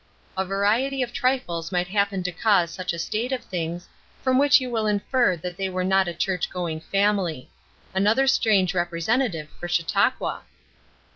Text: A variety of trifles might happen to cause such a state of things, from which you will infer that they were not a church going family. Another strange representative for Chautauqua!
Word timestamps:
A 0.35 0.43
variety 0.43 1.03
of 1.03 1.13
trifles 1.13 1.71
might 1.71 1.87
happen 1.89 2.23
to 2.23 2.31
cause 2.31 2.71
such 2.71 2.91
a 2.91 2.97
state 2.97 3.31
of 3.31 3.43
things, 3.43 3.87
from 4.23 4.39
which 4.39 4.59
you 4.59 4.67
will 4.71 4.87
infer 4.87 5.35
that 5.37 5.57
they 5.57 5.69
were 5.69 5.83
not 5.83 6.07
a 6.07 6.13
church 6.15 6.49
going 6.49 6.79
family. 6.81 7.51
Another 7.93 8.25
strange 8.25 8.73
representative 8.73 9.49
for 9.59 9.67
Chautauqua! 9.67 10.41